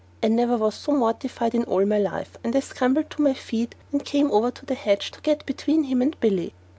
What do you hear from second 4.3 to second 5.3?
over to the hedge to